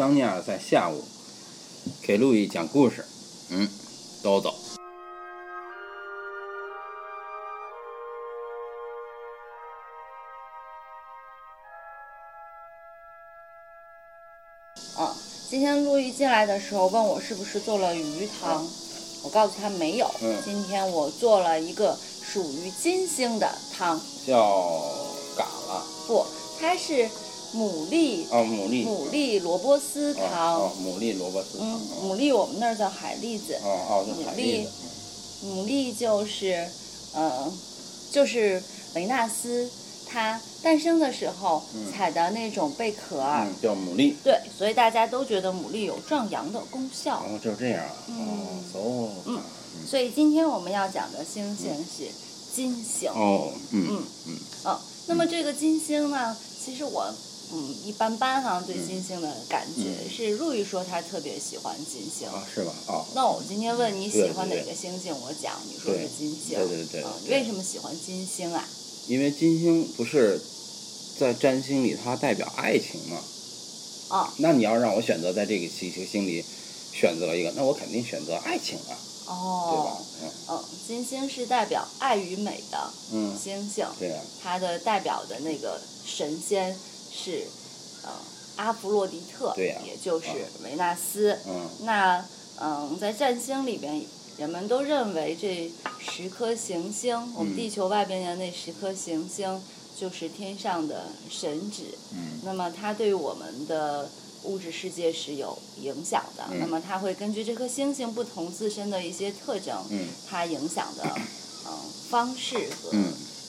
[0.00, 1.04] 桑尼亚在下午
[2.00, 3.04] 给路易讲故事。
[3.50, 3.68] 嗯，
[4.22, 4.54] 都走。
[14.98, 15.14] 嗯，
[15.50, 18.66] 今天路易进来的时候问我是不是做了鱼汤，
[19.22, 20.10] 我告诉他没有。
[20.22, 23.46] 嗯今天我做了一个属于金星的
[23.76, 24.80] 汤，叫
[25.36, 26.24] 嘎了不，
[26.58, 27.06] 它是
[27.54, 30.54] 牡蛎哦，牡蛎牡蛎萝卜丝哦汤。
[30.56, 34.70] 哦，牡蛎萝卜丝嗯，哦牡蛎我们那儿叫海蛎子，哦哦，是海蛎子。
[35.44, 36.68] 牡蛎就是，
[37.14, 37.52] 呃，
[38.12, 38.62] 就是
[38.94, 39.68] 维纳斯
[40.06, 43.46] 它诞生的时候嗯采的那种贝壳儿。
[43.46, 44.14] 嗯，叫牡蛎。
[44.22, 47.16] 对，所以大家都觉得牡蛎有壮阳的功效。
[47.20, 47.92] 哦，就是这样啊。
[48.08, 48.18] 嗯
[48.74, 49.40] 哦嗯
[49.88, 52.06] 所以今天我们要讲的星星是
[52.54, 53.08] 金星。
[53.10, 57.10] 哦，嗯嗯嗯嗯，那么这个金星呢，其实我
[57.52, 62.28] 嗯一般般哈，对嗯金星的感觉、嗯是陆毅说他特别喜欢金星。
[62.28, 62.72] 啊，是吧？
[62.88, 66.56] 哦，那我今天问你喜欢哪个星星，我讲你说是金星。
[66.58, 68.68] 对对对嗯，你对为什么喜欢金星啊？
[69.08, 70.40] 因为金星不是
[71.18, 73.18] 在占星里它代表爱情嘛？
[74.10, 76.44] 哦那你要让我选择在这个星星星里
[76.92, 78.90] 选择一个，那我肯定选择爱情啊，
[79.26, 79.96] 对吧哦，？
[80.22, 86.76] 嗯嗯，金星是代表爱与美的嗯，星星，对呀，它的代表的那个神仙
[87.22, 87.44] 是
[88.04, 88.10] 呃
[88.56, 91.38] 阿弗洛狄特，对呀也就是啊维纳斯。
[91.46, 92.24] 嗯那
[92.62, 94.02] 嗯，在占星里边，
[94.36, 99.62] 人们都认为这十颗行星，我们嗯地球外边的那十颗行星，
[99.98, 101.84] 就是天上的神旨。
[102.12, 104.08] 嗯那么它对我们的
[104.44, 106.44] 物质世界是有影响的。
[106.50, 111.04] 嗯那么它会根据这颗星星不同自身的一些特征，嗯它影响的
[111.66, 111.72] 嗯
[112.10, 113.04] 方式和、嗯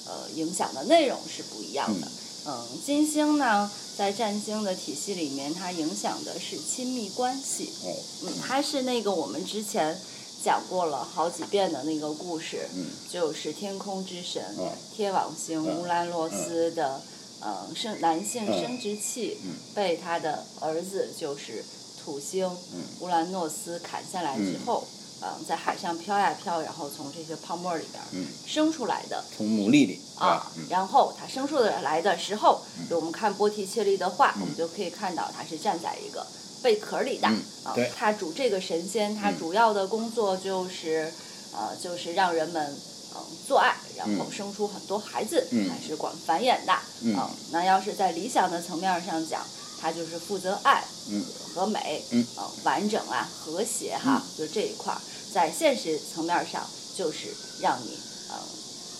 [0.07, 2.07] 呃影响的内容是不一样的。
[2.45, 7.69] 嗯，金星呢，在占星的体系里面，它影响的是亲密关系。
[7.83, 9.95] 哦嗯，它是那个我们之前
[10.43, 17.01] 讲过了好几遍的那个故事，嗯就是天空之神、嗯天王星嗯乌兰诺斯的、
[17.41, 21.63] 呃生男性嗯生殖器、嗯被他的儿子就是
[22.03, 24.87] 土星、嗯乌兰诺斯砍下来之后，
[25.21, 29.23] 嗯、在海上飘呀飘，然后从这些泡沫里边嗯，生出来的。
[29.37, 36.25] 从牡蛎里啊？，嗯然后它生出来的时候，就我们看波提切利的画，嗯我们就可以看到它是站在一个
[36.63, 37.27] 贝壳里的。
[37.27, 41.13] 嗯啊对，他主这个神仙，他嗯主要的工作就是，
[41.53, 42.75] 呃，就是让人们
[43.15, 46.73] 嗯做爱，然后嗯生出很多孩子，嗯还是管繁衍的。
[47.03, 49.45] 嗯啊，那要是在理想的层面上讲，
[49.81, 55.01] 他就是负责爱嗯和美，嗯呃，完整啊，和谐哈，就这一块儿，
[55.33, 56.65] 在现实层面上
[56.95, 57.97] 就是让你
[58.29, 58.35] 嗯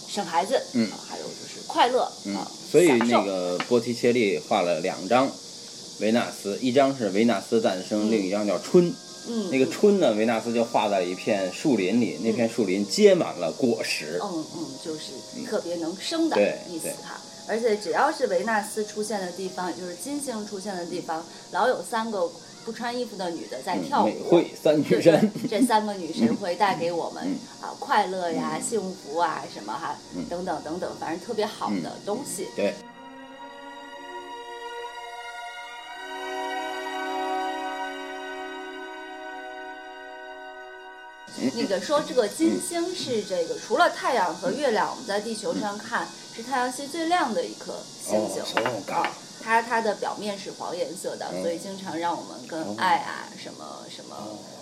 [0.09, 5.29] 生孩子，嗯啊还有就是快乐嗯啊，，所以那个波提切利画了两张
[5.99, 8.93] 维纳斯，一张是维纳斯诞生，嗯另一张叫春。
[9.27, 14.19] 嗯那个春呢，维纳斯就画在了一片树林里，那片树林结满了果实。
[14.23, 15.11] 嗯嗯，就是
[15.47, 17.21] 特别能生的意思哈。
[17.47, 22.29] 而且只要是维纳斯出现的地方，也就是金星出现的地方，老有三个
[22.63, 24.05] 不穿衣服的女的在嗯跳舞。
[24.05, 25.31] 美惠三女对神。
[25.31, 32.47] 对，这三个女神会带给我们嗯啊快乐呀、幸福啊什么哈嗯等等等等，反正特别好的东西。
[32.55, 32.73] 对，
[41.55, 48.43] 那个说这个金星是这个除了太阳和月亮，我们在地球上看是太阳系最亮的一颗星星。
[48.93, 49.07] 啊，
[49.43, 54.60] 它它的表面是黄颜色的，嗯所以经常让我们跟哦爱啊什么什么呃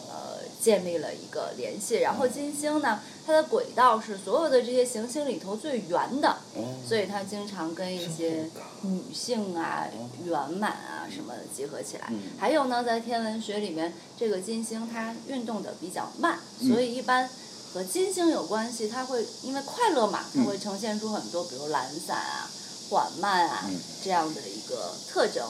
[0.62, 1.96] 建立了一个联系。
[1.96, 6.76] 然后嗯金星呢，它的轨道是所有的这些行星里头最圆的，哦。
[6.88, 8.50] 所以它经常跟一些
[8.82, 9.88] 女性啊、
[10.26, 12.08] 圆满啊什么的结合起来。
[12.10, 12.20] 嗯。
[12.38, 16.68] 还有呢，在天文学里面，这个金星它运动的比较慢，嗯。
[16.70, 17.30] 所以一般
[17.74, 20.46] 和金星有关系，它会因为快乐嘛，它嗯。
[20.46, 22.50] 会呈现出很多，比如懒散啊、
[22.90, 23.80] 缓慢啊、嗯。
[24.04, 25.46] 这样的一个特征。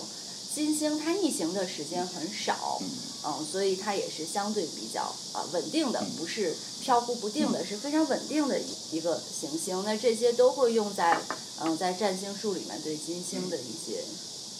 [0.52, 2.82] 金星它逆行的时间很少，
[3.26, 5.02] 嗯，所以它也是相对比较
[5.34, 9.84] 啊、稳定的，不是飘忽不定的，是非常稳定的一一个行星。
[9.86, 11.20] 那这些都会用在
[11.62, 14.00] 嗯在占星术里面对金星的一些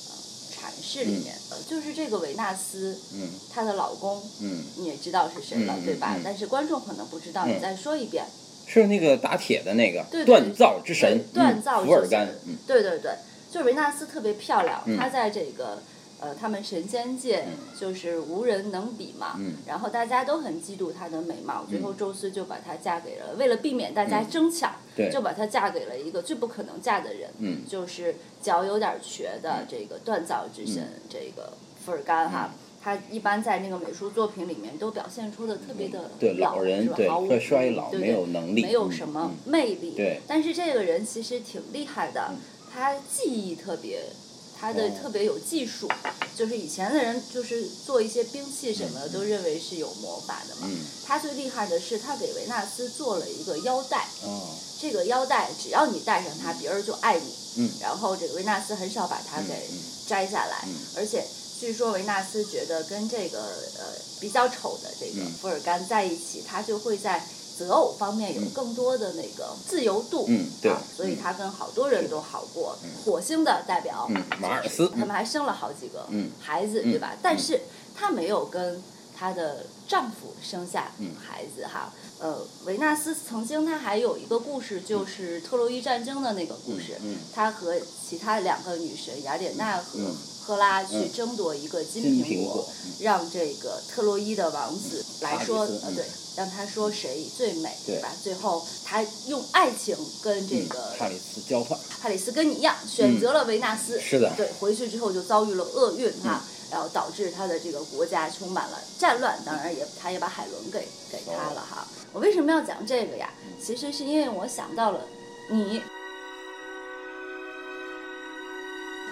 [0.10, 0.14] 嗯
[0.52, 1.36] 阐释里面。
[1.52, 6.16] 呃就是这个维纳斯，嗯她的老公，嗯，你也知道是谁了，对吧？
[6.18, 8.26] 嗯但是观众可能不知道，嗯你再说一遍。
[8.68, 12.28] 是那个打铁的那个对对锻造之神，锻造嗯之尔甘。
[12.46, 13.12] 嗯对对对，
[13.52, 15.82] 就是维纳斯特别漂亮，嗯她在这个
[16.22, 17.46] 呃他们神仙界
[17.80, 19.36] 就是无人能比嘛。
[19.38, 32.52] 嗯然后大家都很嫉妒她的美貌，最后宙斯就把她嫁给了，为了避免大家争抢，嗯就把她嫁给了一个最不可能嫁的人，嗯就是脚有点瘸的这个锻造之神、这个福尔甘哈。
[32.82, 39.92] 他一般在那个美术作品里面都表现出的特别的对老，人是吧毫无对会衰老没有能力没有嗯什么嗯魅力。
[39.98, 42.32] 对但是这个人其实挺厉害的，
[42.74, 44.02] 他技艺特别。
[44.60, 44.92] 他的哦。
[45.02, 45.88] 特别有技术，
[46.36, 50.68] 就是以前的人就是做一些兵器什么的，都认为是有魔法的嘛。
[50.70, 50.78] 嗯。
[51.06, 54.48] 他最厉害的是，他给维纳斯做了一个腰带，哦。
[54.82, 57.34] 这个腰带只要你戴上它，别人就爱你。
[57.58, 57.70] 嗯。
[57.82, 59.70] 然后这个维纳斯很少把它给
[60.08, 60.76] 摘下来，嗯。
[60.96, 61.26] 而且
[61.60, 63.40] 据说维纳斯觉得跟这个
[63.78, 63.86] 呃
[64.22, 65.34] 比较丑的这个嗯。
[65.42, 67.28] 福尔甘在一起，他就会在
[67.60, 70.26] 择偶方面有更多的那个自由度。
[70.30, 72.78] 嗯对啊，所以嗯他跟好多人都好过。
[73.06, 77.16] 火星的代表，嗯马尔斯他们还生了好几个嗯孩子，嗯对吧？
[77.22, 77.60] 但是
[77.96, 78.82] 他没有跟
[79.18, 81.10] 他的丈夫生下嗯。
[81.20, 81.92] 孩子哈。
[82.20, 86.96] 呃，维纳斯曾经她还有一个故事，就是特洛伊战争的那个故事。
[87.02, 87.18] 嗯嗯。
[87.34, 87.76] 她和
[88.08, 90.16] 其他两个女神雅典娜和嗯
[90.46, 92.92] 赫拉去嗯争夺一个金金苹苹果嗯。
[93.00, 96.06] 让这个特洛伊的王子来说，呃对，
[96.36, 98.02] 让他说谁最美，对。
[98.02, 98.10] 吧？
[98.22, 101.80] 最后他用爱情跟这嗯个帕里斯交换。
[102.02, 104.30] 帕里斯跟你一样选择了维纳斯，嗯是的。
[104.30, 111.88] 嗯对，回去之后就遭遇了厄运哈，然后导致他的这个国家充满了战乱，当然也他也把海伦给给他了哈。
[112.14, 113.30] 我为什么要讲这个呀？
[113.44, 115.02] 嗯其实是因为我想到了
[115.50, 115.82] 你，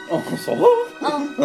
[0.09, 0.65] 哦，什么？
[1.01, 1.36] 嗯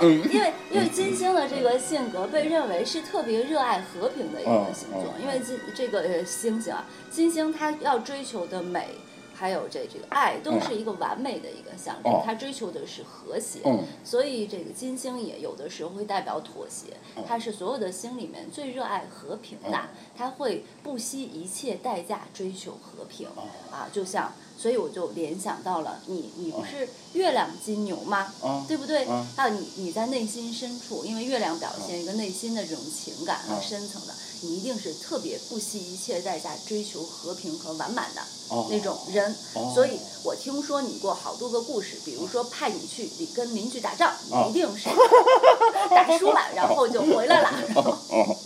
[0.00, 8.94] 嗯，因为因为金星的这个性格被认为是特别热爱和平的一个星座，嗯嗯因为金这个呃星星啊，金星它要追求的美。
[9.38, 12.22] 还有这这个爱都是一个完美的一个象征，哦。
[12.26, 13.84] 它追求的是和谐，嗯。
[14.04, 23.28] 所以这个金星也有的时候会代表妥协，它是所有的星里面最热爱和平的，它会不惜一切代价追求和平
[23.70, 28.34] 啊，就像，所以我就联想到了你，你不是月亮金牛吗？
[28.42, 28.64] 嗯。
[28.66, 29.06] 对不对？
[29.08, 29.24] 嗯。
[29.36, 33.62] 那你你在内心深处，因为月亮表现一个内心的这种情感和嗯。
[33.62, 34.12] 深层的，
[34.42, 39.34] 你一定是特别不惜一切代价追求和平和完满的哦那种人。
[39.54, 44.88] 哦所以我听说你过好多个故事，比如说派你去你跟邻居打仗，哦你一定是
[45.90, 47.50] 打输了，然后就回来了。
[47.74, 48.36] 然后哦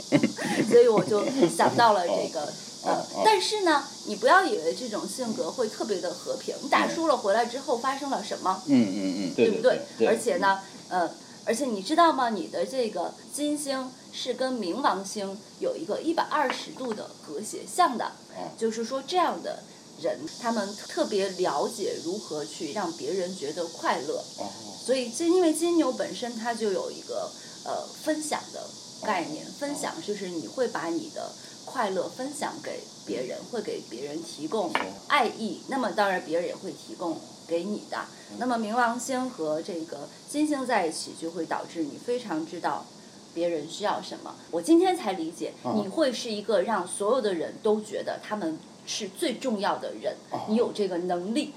[0.71, 2.53] 所以我就想到了这个。
[2.85, 6.53] 呃哦，但是呢，你不要以为这种性格会特别的和平。
[6.61, 8.61] 你打输了回来之后发生了什么？
[8.67, 9.62] 嗯嗯嗯，对不？
[9.62, 10.59] 对，而且呢，
[10.89, 11.09] 呃，
[11.44, 12.31] 而且你知道吗？
[12.31, 18.05] 你的这个金星是跟冥王星有一个一百二十度的和谐相的，
[18.37, 19.62] 哦就是说这样的
[20.00, 24.23] 人，他们特别了解如何去让别人觉得快乐。
[24.38, 24.47] 哦
[24.85, 27.31] 所以金因为金牛本身它就有一个
[27.64, 28.69] 呃分享的
[29.03, 31.32] 概念，分享就是你会把你的
[31.65, 34.73] 快乐分享给别人，会给别人提供
[35.06, 38.05] 爱意，那么当然别人也会提供给你的。
[38.38, 42.85] 那么冥王星和这个金星在一起，就会导致你非常知道。
[43.34, 44.34] 别人需要什么？
[44.50, 50.14] 我今天才理解，你会是一个让所有的人都觉得他们是最重要的人，
[50.49, 51.52] 你有这个能力。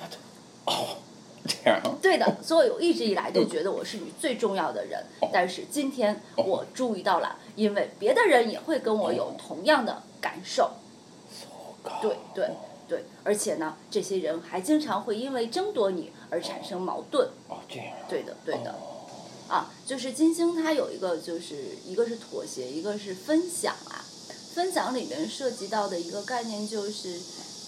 [0.65, 0.97] 哦
[1.47, 10.71] 这样啊对的，所以我一直以来都觉得我是你最重要的人，但是今天我注意到了，因为别的人也会跟我有同样的感受。
[12.01, 12.49] 对对
[12.87, 17.29] 对，而且呢，这些人还经常会因为争夺你而产生矛盾。
[17.47, 18.73] 哦这样，对的，对的。
[19.47, 24.03] 啊，就是金星它有一个，就是一个是妥协，一个是分享啊。
[24.53, 27.19] 分享里面涉及到的一个概念就是，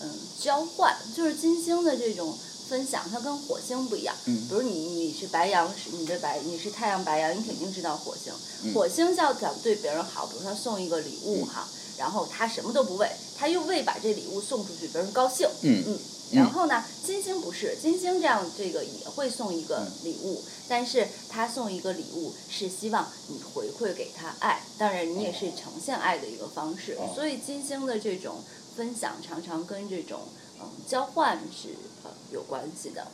[0.02, 2.34] 嗯，交换，就是金星的这种
[2.70, 4.16] 分享，它跟火星不一样。
[4.26, 8.32] 嗯比如你你是白羊，是你的白，你是太阳白羊，你肯定知道火星。
[8.64, 11.68] 嗯火星要想对别人好，比如说送一个礼物哈，
[11.98, 15.46] 然后他什么都不为，他又为把这礼物送出去，别人高兴。
[15.64, 16.00] 嗯嗯。
[16.34, 26.94] 然后呢，金星不是，金星这样这个也会送一个礼物，但是他送一个礼物是希望你回馈给他爱，当然你也是呈现爱的一个方式。
[27.00, 28.44] 哦所以金星的这种
[28.76, 30.22] 分享常常跟这种
[30.60, 31.70] 嗯交换是
[32.04, 33.08] 呃有关系的。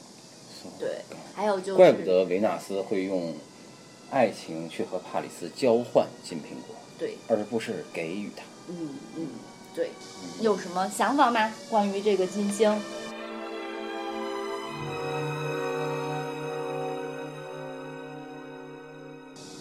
[0.80, 1.02] 对，
[1.36, 3.36] 还有就是怪不得维纳斯会用
[4.10, 8.44] 爱情去和帕里斯交换金苹果，对，而不是给予他。
[8.70, 9.28] 嗯嗯，
[9.76, 9.90] 对，
[10.42, 11.52] 有什么想法吗？
[11.70, 12.70] 关于这个金星？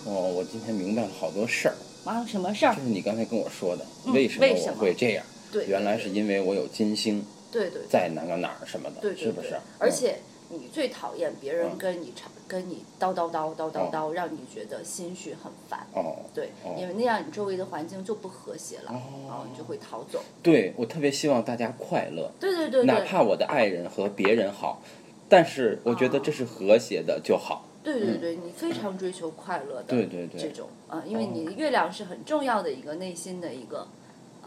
[0.04, 2.82] 哦，我今天明白了好多事儿，啊，什么事儿就？
[2.82, 5.24] 是你刚才跟我说的，嗯为什么我会这样？
[5.50, 9.54] 对，原来是因为我有金星对对在哪个哪儿什么的，对对对是不是？
[9.54, 10.16] 嗯而且
[10.52, 11.78] 你最讨厌别人嗯。
[11.78, 13.90] 跟你吵，跟你叨叨叨叨叨哦。
[13.92, 15.86] 叨，让你觉得心绪很烦。
[15.94, 19.00] 哦，对哦，因为那样你周围的环境就不和谐了，哦。
[19.26, 20.22] 然后你就会逃走。
[20.42, 24.82] 对我特别希望大家快乐，对对对对，哪怕我的爱人和别人好，
[25.28, 27.64] 但是我觉得哦这是和谐的就好。
[27.82, 30.40] 对对对，你非常追求快乐的对对对。
[30.40, 33.88] 这种啊，因为你月亮是很重要的一个内心的一个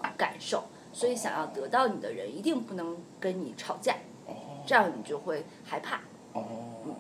[0.02, 3.98] 呃感受，所以想要得到你的人一定不能跟你吵架，
[4.66, 6.02] 这样你就会害怕，
[6.34, 6.44] 哦，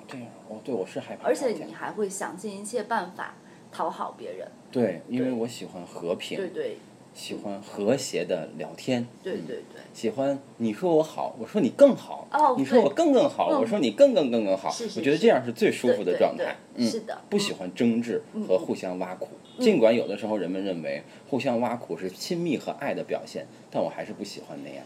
[0.08, 3.36] 这样，哦，对，我是害怕而且你还会想尽一切办法
[3.72, 4.48] 讨好别人。
[4.72, 6.78] 对，因为我喜欢和平，对对
[7.14, 16.58] 喜欢和谐的聊天，对对对，喜欢你说我好，我说你更好，哦你说我更更好，嗯我说你更更更更好，我觉得这样是最舒服的状态。
[16.76, 19.30] 嗯，是的不喜欢争执和互相挖苦。
[19.58, 24.86] 尽管有的时候人们认为互相挖苦是亲密和爱的表现，但我还是不喜欢那样。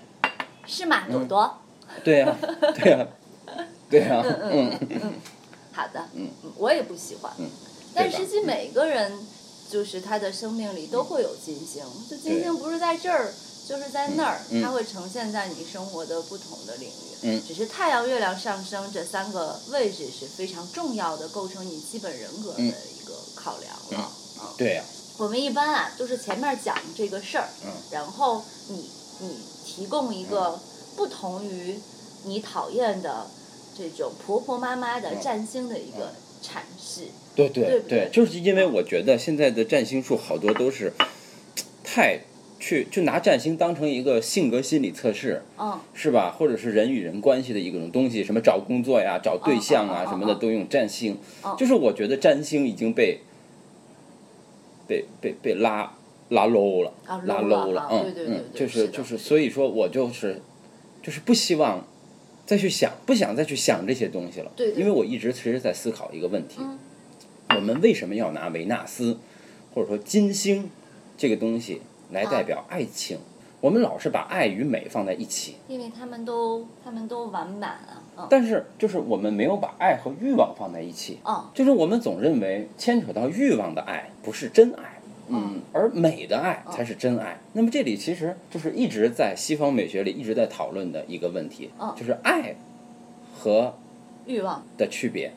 [0.68, 1.58] 是吗，嗯朵朵？
[2.04, 2.38] 对呀、
[2.76, 3.08] 对呀、
[3.90, 5.14] 对呀、嗯嗯嗯，
[5.72, 7.50] 好的，嗯，我也不喜欢，嗯
[7.94, 9.12] 但实际每个人
[9.70, 13.34] 就是他的生命里都会有金星，就金星不是在这儿，
[13.68, 16.92] 就是在那儿，它会呈现在你生活的不同的领域。
[17.24, 17.42] 嗯。
[17.46, 24.12] 只是太阳、月亮上升这三个位置是非常重要的，构成你基本人格的嗯一个考量了。
[24.42, 24.84] 嗯对呀、
[25.18, 27.72] 我们一般啊，都是前面讲这个事儿，嗯。
[27.92, 30.58] 然后你你提供一个
[31.00, 31.76] 不同于
[32.26, 33.26] 你讨厌的
[33.74, 36.12] 这种婆婆妈妈的嗯占星的一个
[36.44, 37.04] 阐释。
[37.34, 40.92] 对对对就是因为我觉得现在的占星术好多都是
[41.86, 42.20] 太
[42.60, 46.36] 去就拿占星当成一个性格心理测试，嗯，是吧？
[46.38, 51.56] 或者是人与人关系的一种东西，什么找工作呀、找对象啊什么的都用占星嗯。
[51.58, 53.22] 就是我觉得占星已经被
[54.86, 55.94] 被被被拉
[56.28, 60.42] 拉 low 了啊拉 low 了啊嗯对对对嗯，就是是就是，所以说我就是
[61.10, 61.84] 就是不希望
[62.46, 64.52] 再去想，不想再去想这些东西了。
[64.56, 66.58] 对对因为我一直其实在思考一个问题。
[66.60, 66.78] 嗯
[67.56, 69.18] 我们为什么要拿维纳斯
[69.74, 70.70] 或者说金星
[71.18, 73.18] 这个东西来代表爱情？
[73.60, 81.18] 我们老是把爱与美放在一起，因为他们都他们都完满啊，嗯但是就是我们没有把爱和欲望放在一起。
[81.26, 84.99] 嗯就是我们总认为牵扯到欲望的爱不是真爱，
[85.30, 87.38] 嗯，而美的爱才是真爱。
[87.54, 92.56] 那么这里其实就是一直在西方美学里一直在讨论的一个问题嗯，就是爱
[93.38, 93.78] 和
[94.26, 95.32] 欲望，的区别，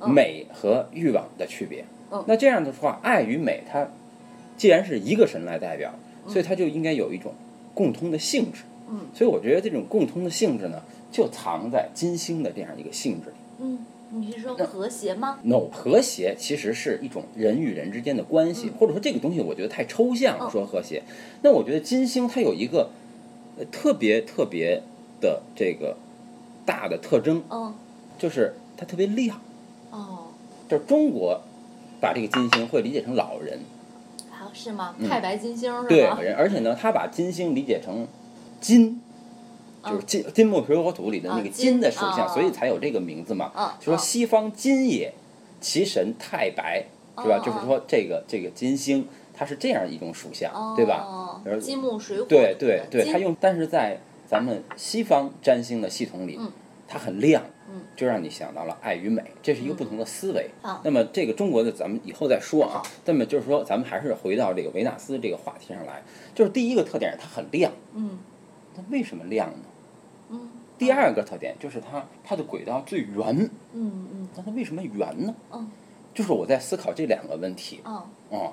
[0.00, 2.24] 嗯美和欲望的区别嗯。
[2.26, 3.88] 那这样的话，爱与美它
[4.56, 5.94] 既然是一个神来代表，
[6.26, 7.34] 所以它就应该有一种
[7.74, 8.62] 共通的性质。
[8.88, 13.36] 嗯所以我觉得这种共通的性质呢，就藏在金星的这样一个性质里。
[13.58, 13.78] 嗯，
[14.10, 21.02] 你是说和谐吗？no 和谐其实是一种人与人之间的关系，或者说这个东西我觉得太抽象了，嗯说和谐。
[21.42, 22.90] 那我觉得金星它有一个
[23.58, 24.82] 呃特别特别
[25.20, 25.96] 的这个
[26.64, 27.74] 大的特征，嗯，
[28.16, 29.40] 就是它特别亮。
[29.90, 30.28] 哦，
[30.68, 31.42] 就是中国
[32.00, 33.58] 把这个金星会理解成老人，
[34.30, 34.94] 好是吗？
[35.08, 36.20] 太白金星是嗯对吗？
[36.20, 38.06] 人，而且呢，他把金星理解成
[38.60, 39.00] 金。
[39.90, 43.50] 就是金金木水火土里的那个啊金金的属性，啊所以才有这个名字嘛。
[43.54, 45.12] 啊就说啊西方金也，
[45.60, 46.84] 其神太白，
[47.18, 47.36] 是吧？
[47.36, 51.40] 啊就是说这个这个金星，它是这样一种属相，哦，对吧？
[51.44, 56.50] 而金木水火对对对，它用，但是在咱们西方占星的系统里，嗯
[56.88, 60.48] 它很亮，嗯就让你想到了爱与美，这是一个不同的思维。
[60.62, 62.80] 啊那么这个中国的咱们以后再说啊。
[63.04, 66.02] 那么就是说，咱们还是回到这个维纳斯这个话题上来，
[66.34, 67.72] 就是第一个特点，它很亮。
[67.94, 68.18] 嗯
[68.76, 69.58] 它为什么亮呢？
[70.76, 73.50] 嗯第二个特点就是它它的轨道最圆。
[73.72, 75.34] 嗯嗯那它为什么圆呢？
[75.52, 75.70] 嗯
[76.12, 77.80] 就是我在思考这两个问题。
[77.84, 78.02] 嗯。
[78.30, 78.52] 嗯，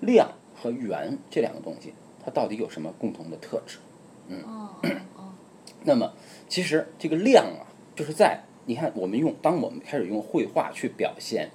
[0.00, 1.92] 量和圆这两个东西，
[2.24, 3.78] 它到底有什么共同的特质？
[4.28, 4.70] 哦
[5.16, 5.32] 哦
[5.84, 6.12] 那么
[6.48, 11.50] 其实这个量啊，就是在你看我们用当我们开始用绘画去表现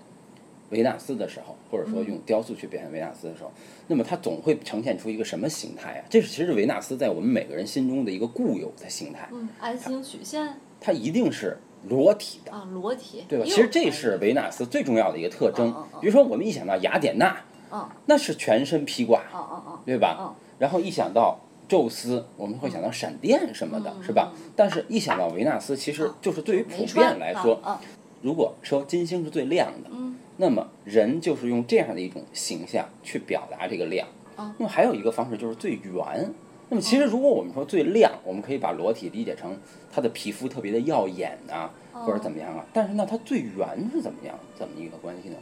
[0.72, 3.51] 维纳斯的时候，或者说用雕塑去表现维纳斯的时候，
[3.88, 6.06] 那么它总会呈现出一个什么形态啊？
[6.10, 12.51] 这是其实是维纳斯在我们每个人心中的一个固有的形态，嗯，爱心曲线它一定是裸体的。
[12.51, 13.46] 啊，裸体对吧？
[13.46, 15.88] 其实这是维纳斯最重要的一个特征嗯嗯。
[15.94, 17.38] 嗯比如说，我们一想到雅典娜，
[17.72, 20.18] 嗯那是全身披挂，哦哦哦对吧？
[20.20, 24.32] 嗯然后一想到宙斯，我们会想到闪电什么的，嗯是吧？
[24.56, 27.75] 但是，一想到维纳斯，其实嗯就是对于普遍来说，嗯
[28.22, 34.08] 如果说金星是最亮的，嗯那么人就是用这样的一种形象去表达这个亮。
[34.38, 36.34] 嗯那么还有一个方式就是最圆。
[36.70, 39.58] 那么其实如果我们说最亮，我们可以把裸体理解成
[39.92, 42.66] 它的皮肤特别的耀眼啊，或者怎么样啊。
[42.72, 44.34] 但是呢，它最圆是怎么样？
[44.58, 45.36] 怎么一个关系呢？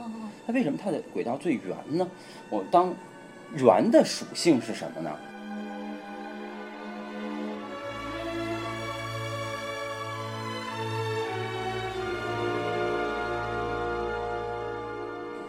[0.48, 2.10] 它为什么它的轨道最圆呢？
[2.50, 2.92] 我当
[3.56, 5.16] 圆的属性是什么呢？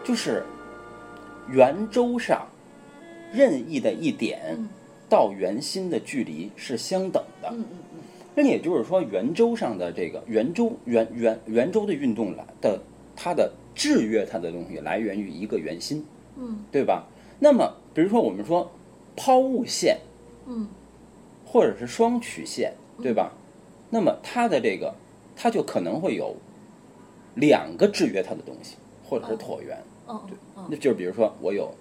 [0.04, 0.42] 就是
[1.48, 2.46] 圆周上
[3.32, 4.68] 任意的一点嗯
[5.08, 7.48] 到圆心的距离是相等的。
[7.52, 8.00] 嗯嗯嗯
[8.34, 12.80] 那也就是说，圆周上的这个圆周圆圆圆周的运动来的，
[13.16, 17.06] 它的制约它的东西来源于一个圆心，嗯对吧？
[17.40, 18.70] 那么比如说我们说
[19.16, 19.98] 抛物线
[20.46, 20.68] 嗯
[21.44, 23.32] 或者是双曲线，对吧？
[23.90, 24.94] 那么它的这个
[25.34, 26.36] 它就可能会有
[27.34, 29.76] 两个制约它的东西，或者是椭圆。
[30.10, 30.22] 哦
[30.54, 31.72] 哦那就是比如说我有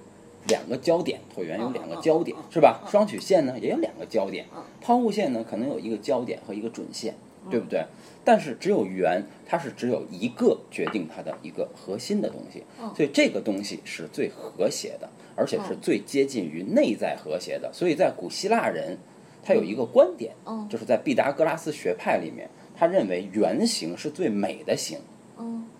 [0.47, 2.81] 两个焦点，椭圆有两个焦点是吧？
[2.83, 7.13] 嗯双曲线呢也有两个焦点嗯，抛物线呢可能有一个焦点和一个准线，
[7.45, 7.83] 嗯对不对？
[8.23, 17.71] 但是只有圆，它是只有一个决定它的一个核心的东西，嗯所以这个东西是最和谐的，而且是嗯最接近于内在和谐的。
[17.73, 18.97] 所以在古希腊人，
[19.43, 24.99] 他有一个观点，嗯就是在毕达哥拉斯学派里面，他认为圆形是最美的形。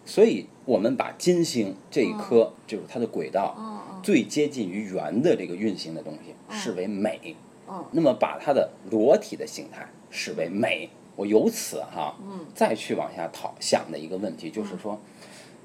[0.03, 7.35] 嗯所以我们把金星这一颗，就是它的轨道，哦最接近于圆的这个运行的东西视为美，
[7.67, 10.89] 哦那么把它的裸体的形态视为美。
[11.15, 12.45] 我由此哈，嗯。
[12.55, 14.99] 再去往下讨想的一个问题就是说，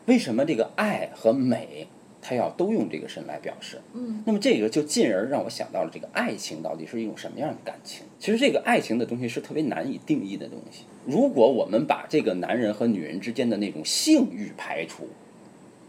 [0.06, 1.86] 为什么这个爱和美，
[2.26, 3.78] 它要都用这个神来表示？
[3.92, 8.06] 嗯那么这个就进而让我想到了这个爱情到底是一种什么样的感情？
[8.18, 10.84] 其实这个爱情的东西是特别难以定义的东西。
[11.04, 15.06] 如果我们把这个男人和女人之间的那种性欲排除，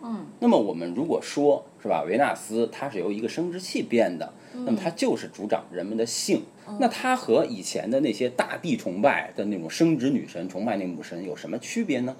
[0.03, 6.43] 嗯那么我们如果说是吧，维纳斯它是由一个生殖器变的，那么它就是主掌人们的性。
[6.79, 12.15] 那它和以前的那些大地崇拜的那种生殖女神崇拜那母神有什么区别呢？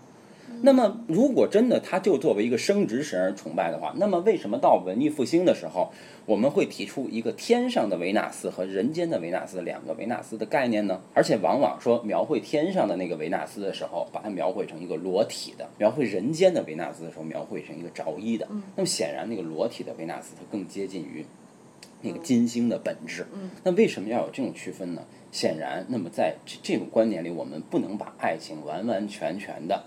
[0.66, 5.92] 那么，如果真的它就作为一个生殖神而崇拜的话，那么为什么到文艺复兴的时候，
[6.26, 11.00] 我们会提出一个天上的维纳斯和人间的维纳斯两个维纳斯的概念呢？
[11.14, 18.48] 而且往往说描绘天上的那个维纳斯的时候，把它描绘成一个裸体的；描绘人间的维纳斯的时候，描绘成一个着衣的。
[18.76, 21.24] 那么显然，那个裸体的维纳斯它更接近于
[22.02, 23.28] 那个金星的本质。
[23.64, 25.04] 那为什么要有这种区分呢？
[25.32, 29.84] 显然，那么在这这种观点里，我们不能把爱情完完全全的。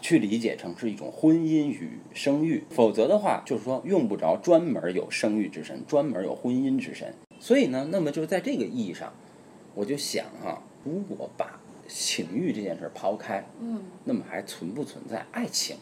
[0.00, 7.14] 去理解成是一种婚姻与生育，否则的话，就是说用不着专门有生育之神，专门有婚姻之神。
[7.40, 9.12] 所以呢，那么就在这个意义上，
[9.74, 15.76] 我就想哈、如果把情欲这件事抛开，嗯那么还存不存在爱情？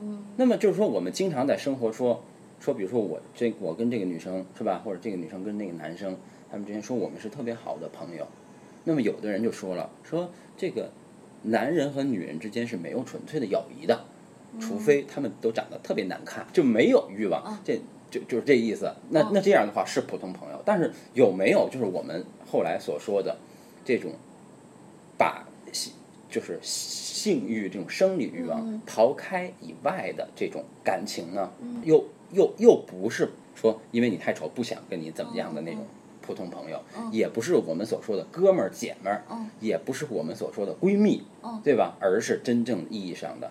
[0.00, 2.22] 嗯那么就是说，我们经常在生活说
[2.60, 6.16] 说，比如说我这我跟这个女生是吧，或者这个女生跟那个男生，
[6.50, 8.26] 他们之间说我们是特别好的朋友。
[8.84, 10.90] 那么有的人就说了，说这个
[11.44, 14.04] 男人和女人之间是没有纯粹的友谊的，
[14.60, 17.80] 除非他们都长得特别难看，就没有欲望，这
[18.10, 18.92] 就就是这意思。
[19.10, 23.36] 那那这样的话是普通朋友，但是有没有就是我们后来所说的
[23.84, 24.12] 这种
[25.18, 25.92] 把性
[26.28, 31.52] 就是性欲这种生理欲望逃开以外的这种感情呢？
[31.84, 35.84] 又又又不是说因为你太丑不想跟你怎么样的那种
[36.24, 36.80] 普通朋友，
[37.12, 39.22] 也不是我们所说的哥们儿姐们儿，
[39.60, 41.22] 也不是我们所说的闺蜜，
[41.62, 41.96] 对吧？
[42.00, 43.50] 而是真正意义上的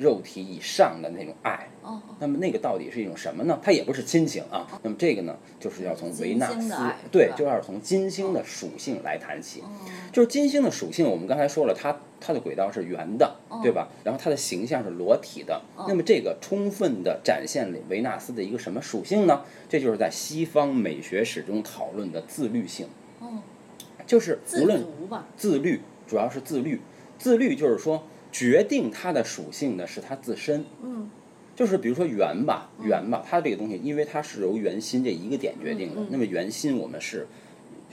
[0.00, 1.68] 肉体以上的那种爱。
[1.82, 3.58] 哦那么那个到底是一种什么呢？
[3.62, 4.66] 它也不是亲情啊。
[4.82, 6.74] 那么这个呢，就是要从维纳斯
[7.10, 9.60] 对就要从金星的属性来谈起。
[9.60, 9.64] 哦
[10.12, 13.88] 就是金星的属性，我们刚才说了，它它的轨道是圆的，哦对吧？
[14.04, 15.62] 然后它的形象是裸体的。
[15.88, 19.42] 那么这个充分的展现了维纳斯的一个什么属性呢？
[19.68, 22.88] 这就是在西方美学史中讨论的自律性，
[23.20, 23.38] 哦，
[24.04, 24.84] 就是无论，
[25.36, 26.80] 自律，主要是自律。
[27.16, 30.64] 自律就是说，决定它的属性的是它自身。
[30.82, 31.10] 嗯
[31.56, 36.00] 就是比如说圆吧，圆吧，它这个东西，因为它是由圆心这一个点决定的。
[36.08, 37.26] 那么圆心我们是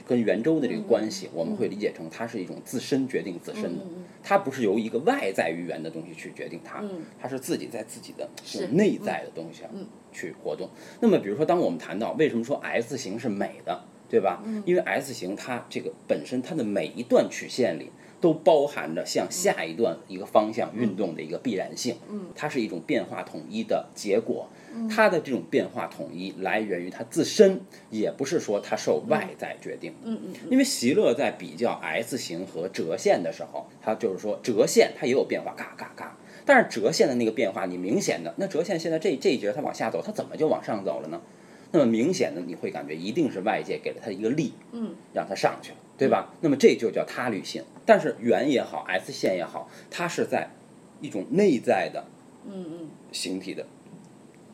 [0.06, 3.84] 跟圆周的这个关系，我们会理解成它是一种自身决定自身的，
[4.22, 6.82] 它不是由一个外在于圆的东西去决定它，
[7.20, 8.26] 它是自己在自己的
[8.72, 9.70] 内在的东西上
[10.12, 10.70] 去活动。
[11.00, 14.42] 那么比如说，当我们谈到为什么说 S 型是美的，对吧？
[14.64, 17.90] 因为 S 型它这个本身它的每一段曲线里。
[18.20, 24.48] 都包含着向下一段一个方向运动的一个必然性，嗯它是一种变化统一的结果。
[24.88, 29.98] 它的这种变化统一来源于它自身，也不是说它受外在决定的。
[30.04, 36.16] 嗯嗯因为席勒在比较 S 型和折线的时候，他就是说折线它也有变化，嘎嘎嘎。
[36.44, 41.20] 但是折线的那个变化，你明显的那折线现在这这一节它往下走，它怎么就往上走了呢？
[41.72, 46.32] 那么明显的你会感觉一定是外界给了它一个力，嗯，让它上去了，对吧？
[46.40, 47.64] 那么这就叫他律性。
[47.88, 50.50] 但是圆也好，S 线也好，它是在
[51.00, 52.04] 一种内在的
[52.46, 53.64] 嗯嗯形体的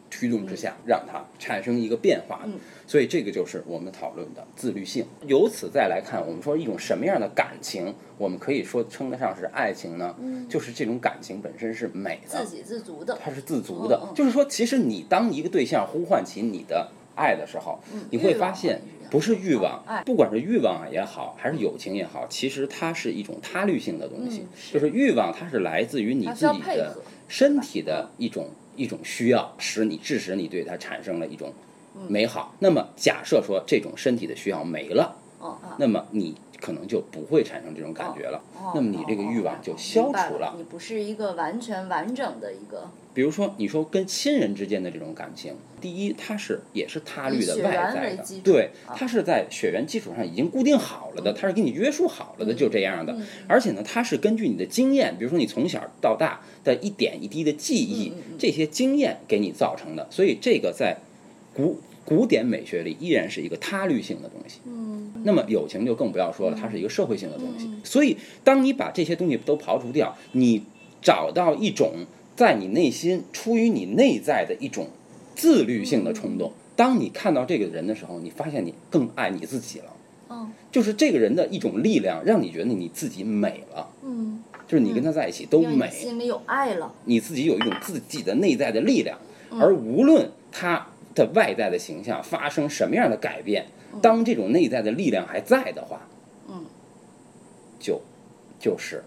[0.08, 2.46] 驱动之下，让它产生一个变化
[2.86, 5.04] 所以这个就是我们讨论的自律性。
[5.26, 10.14] 由此再来看，我们说一种什么样的感情，我们可以说称得上是爱情呢？
[10.48, 14.12] 就是这种感情本身是美的，嗯自给自足的，它是自足的。
[14.14, 24.46] 就是说，其实你当一个对象呼唤起你的爱的时候，你会发现不是欲望，不管是欲望也好，还是友情也好，其实它是一种他律性的东西。
[24.72, 26.96] 就是欲望，它是来自于你自己的
[27.28, 31.52] 身体的一种一种需要，使你致使你对它产生了一种
[32.08, 32.54] 美好。
[32.58, 38.42] 那么假设说这种身体的需要没了，哦啊，那么你可能就不会产生这种感觉了。
[38.56, 40.54] 哦那么你这个欲望就消除了。
[40.56, 48.24] 你不是一个完全完整的一个，比如说，你说跟亲人之间的这种感情，第一，它是也是他律的外在的。
[48.42, 48.94] 对，啊。
[48.96, 53.12] 它是在血缘基础上已经固定好了的，它是给你约束好了的，就这样的。
[53.12, 53.26] 嗯。
[53.46, 60.96] 而且呢，它是根据你的经验，比如说你从小到大的一点一滴的记忆，这些经验给你造成的，所以这个在
[61.54, 64.60] 古古典美学里依然是一个他律性的东西。
[64.66, 67.66] 嗯，那么友情就更不要说了，它是一个社会性的东西。
[67.66, 70.62] 嗯所以，当你把这些东西都刨除掉，你
[71.02, 71.92] 找到一种
[72.34, 74.88] 在你内心出于你内在的一种
[75.34, 76.52] 自律性的冲动。
[76.76, 79.86] 当你看到这个人的时候，你发现你更爱你自己了。
[80.30, 80.52] 嗯。
[80.72, 89.16] 就是这个人的一种力量，让你觉得你自己美了，嗯，就是你跟他在一起都美，心里有爱了，你自己有一种自己的内在的力量，
[89.52, 89.60] 嗯。
[89.60, 93.66] 而无论他的外在的形象发生什么样的改变，
[94.02, 96.00] 当这种内在的力量还在的话，
[96.48, 96.64] 嗯，
[97.78, 98.00] 就
[98.58, 99.02] 就是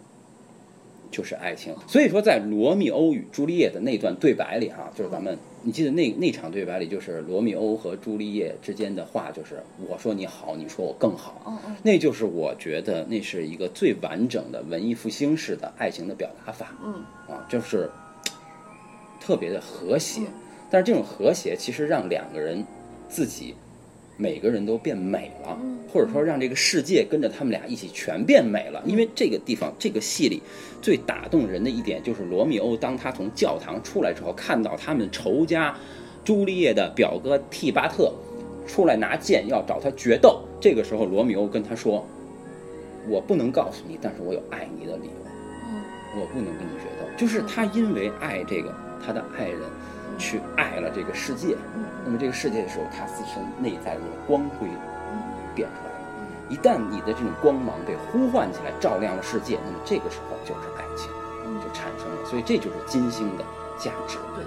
[1.12, 1.76] 就是爱情。
[1.88, 16.74] 所以说，在罗密欧与朱丽叶的那段对白里，哈，就是咱们你记得那那场对白里，就是罗密欧和朱丽叶之间的话，就是我说你好，你说我更好，嗯嗯那就是我觉得那是一个最完整的文艺复兴式的爱情的表达法。
[16.84, 16.94] 嗯
[17.28, 17.90] 啊，就是
[19.20, 20.47] 特别的和谐嗯。
[20.70, 22.64] 但是这种和谐其实让两个人
[23.08, 23.56] 自己
[24.18, 28.82] 每个人都变美了嗯，或者说让这个世界跟着他们俩一起全变美了。
[28.86, 30.42] 因为这个地方这个戏里
[30.82, 35.76] 最打动人的一点就是罗密欧当他从教堂出来之后，看到他们仇家
[36.26, 38.12] 朱丽叶的表哥蒂巴特
[38.68, 42.06] 出来拿剑要找他决斗，这个时候罗密欧跟他说
[43.08, 45.12] ：“我不能告诉你，但是我有爱你的理由。”
[45.70, 45.82] 嗯
[46.20, 48.74] 我不能跟你决斗，就是他因为爱这个
[49.06, 49.62] 他的爱人，
[50.18, 51.58] 去爱了这个世界。
[51.76, 55.20] 嗯那么这个世界的时候，它自身内在的光辉嗯
[55.54, 55.98] 变出来了。
[56.48, 61.12] 一旦你的这种光芒被呼唤起来，照亮了世界，那么这个时候就是爱情
[61.46, 62.26] 嗯就产生了。
[62.26, 63.44] 所以这就是金星的
[63.78, 64.18] 价值。
[64.36, 64.46] 对。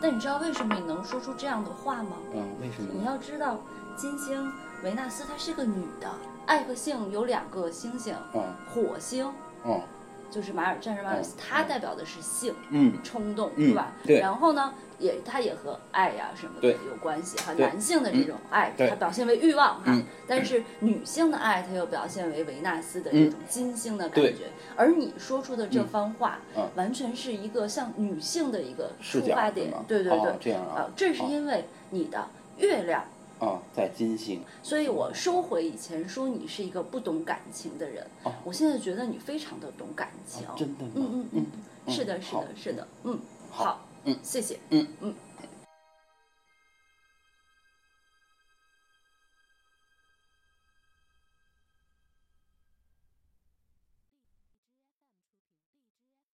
[0.00, 2.16] 但你知道为什么你能说出这样的话吗？
[2.32, 3.04] 嗯，为什么你？
[3.04, 3.58] 要知道，
[3.94, 4.50] 金星
[4.82, 6.08] 维纳斯她是个女的，
[6.46, 9.32] 爱和性有两个星星，嗯火星
[9.64, 9.80] 嗯
[10.30, 13.92] 就是马尔战士马尔斯，嗯它代表的是性嗯冲动，嗯是吧？
[14.04, 17.54] 对然后呢，也它也和爱呀、什么的有关系哈。
[17.54, 24.44] 男性的这种爱，对它表现为欲望哈，嗯但是女性的爱，它又表现为维纳斯的这嗯种金星的感对觉。
[24.76, 33.02] 而你说出的这番话，嗯完全是一个像女性的一个出发点，对对对，哦这样啊啊，正是因为你的月亮。
[33.38, 34.40] 啊，在金星。
[34.62, 40.46] 所以我收回以前说你是一个不懂感情的人，哦我现在觉得你非常的懂感情。
[40.56, 40.90] 真的吗？
[40.94, 41.46] 嗯嗯
[41.86, 43.18] 嗯，是的，是的，是的，嗯，
[43.50, 45.14] 好好，嗯谢谢，嗯嗯。